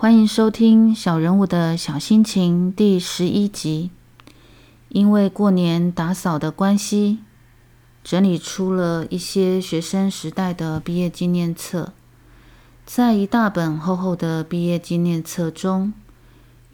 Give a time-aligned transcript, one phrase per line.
[0.00, 3.90] 欢迎收听《小人物的小心情》第十一集。
[4.88, 7.18] 因为过年打扫的关系，
[8.02, 11.92] 整理出了一些学生时代的毕业纪念册。
[12.86, 15.92] 在一大本厚厚的毕业纪念册中，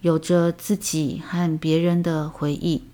[0.02, 2.84] 有着自己和别人的回忆，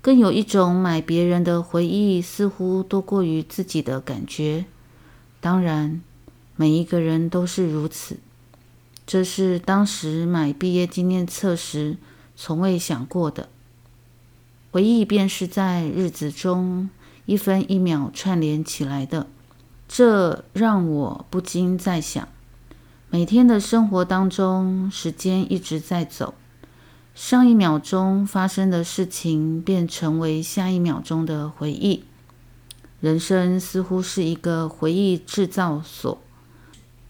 [0.00, 4.64] 更有一种买别人的回忆似乎多过于自己的感觉。
[5.42, 6.00] 当然，
[6.56, 8.16] 每一个人都是如此。
[9.12, 11.98] 这是当时买毕业纪念册时
[12.34, 13.50] 从未想过的。
[14.70, 16.88] 回忆便是在日子中
[17.26, 19.26] 一分一秒串联起来的。
[19.86, 22.26] 这让我不禁在想：
[23.10, 26.32] 每天的生活当中，时间一直在走，
[27.14, 32.04] 上一秒钟发生的事情便成为下一秒钟的回忆。
[33.00, 36.18] 人生似乎是一个回忆制造所。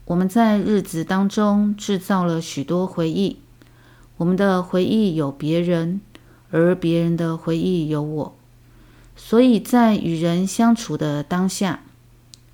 [0.05, 3.37] 我们在日子当中制造了许多回忆，
[4.17, 6.01] 我们的回忆有别人，
[6.51, 8.35] 而别人的回忆有我，
[9.15, 11.83] 所以在与人相处的当下，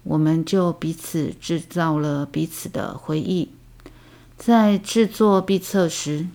[0.04, 3.50] 我们就彼此制造了彼此的回忆。
[4.38, 6.28] 在制作毕册时，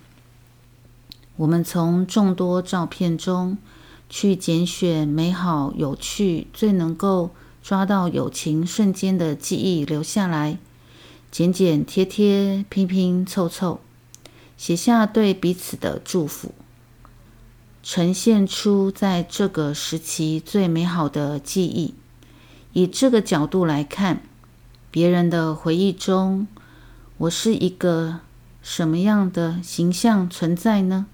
[1.36, 3.56] 我们从众多照片中
[4.10, 7.30] 去拣选美好、有趣、最能够
[7.62, 10.58] 抓到友情瞬间的记忆留下来。
[11.34, 13.80] 剪剪贴贴，拼拼凑凑，
[14.56, 16.54] 写下对彼此的祝福，
[17.82, 21.94] 呈现出在这个时期最美好的记忆。
[22.72, 24.22] 以这个角度来看，
[24.92, 26.46] 别人的回忆中，
[27.18, 28.20] 我是一个
[28.62, 31.06] 什么样的形象存在呢？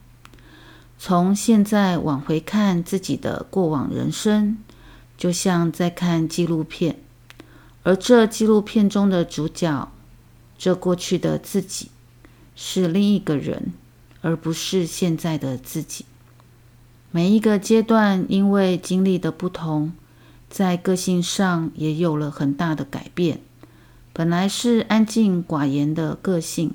[0.98, 4.58] 从现在往回看自己的过往人生，
[5.16, 6.98] 就像在看纪录片，
[7.84, 9.90] 而这纪录片中的主角。
[10.60, 11.88] 这过去的自己
[12.54, 13.72] 是另一个人，
[14.20, 16.04] 而不是现在的自己。
[17.10, 19.94] 每一个阶段因为经历的不同，
[20.50, 23.40] 在个性上也有了很大的改变。
[24.12, 26.74] 本来是安静寡言的个性，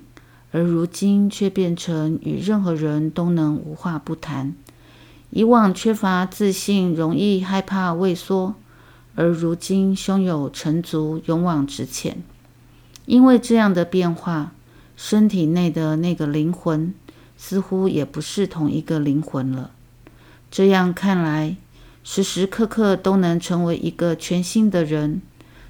[0.52, 4.56] 而如今却变成与任何人都能无话不谈。
[5.30, 8.56] 以往缺乏自信，容易害怕畏缩，
[9.14, 12.24] 而如今胸有成竹，勇往直前。
[13.06, 14.54] 因为这样的变化，
[14.96, 16.94] 身体内的那个灵魂
[17.38, 19.72] 似乎也不是同一个灵魂了。
[20.50, 21.58] 这样看来，
[22.04, 25.22] 时时刻刻都能成为一个全新的人，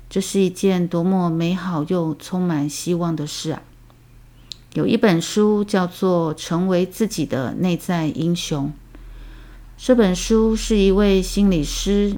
[0.10, 3.62] 这是一件多么美好又充满希望的事啊！
[4.74, 8.68] 有一本书叫做《成为自己的内在英雄》，
[9.78, 12.16] 这本书是一位心理师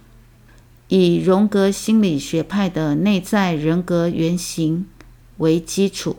[0.87, 4.85] 以荣格心理学派的内在人格原型。
[5.37, 6.17] 为基础，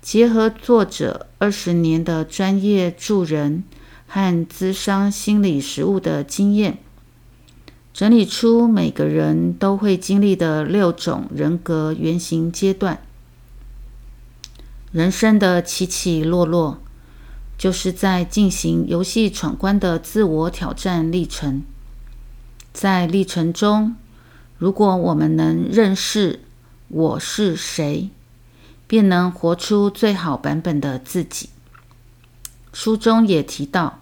[0.00, 3.64] 结合作者二十年的专业助人
[4.06, 6.78] 和咨商心理实务的经验，
[7.92, 13.00] 整理出每个人都会经历的六种人格原型阶段。
[14.92, 16.78] 人生的起起落落，
[17.58, 21.62] 就是在进行游戏闯关的自我挑战历程。
[22.72, 23.96] 在历程中，
[24.56, 26.40] 如果我们能认识。
[26.88, 28.08] 我是谁，
[28.86, 31.50] 便能活出最好版本的自己。
[32.72, 34.00] 书中也提到，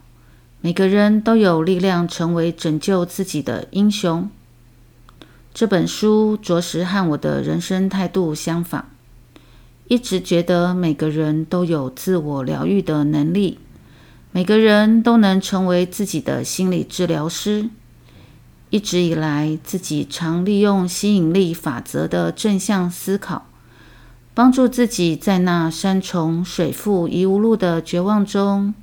[0.60, 4.30] 每个人都有力量成为拯救自己的英雄。
[5.52, 8.84] 这本书着实和我的人生态度相仿，
[9.88, 13.58] 一直觉得每个人都有自我疗愈的能力，
[14.30, 17.68] 每个人都能成为自己的心理治疗师。
[18.70, 23.46] 一直以来，自己常利用吸引力法则的正向思考，
[24.34, 28.74] 帮助自己在那山重水复疑无路的绝望中，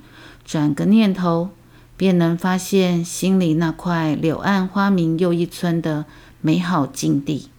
[0.45, 1.49] 转个念头，
[1.97, 6.05] 便能发现心里那块柳暗花明又一村的
[6.41, 7.49] 美好境地。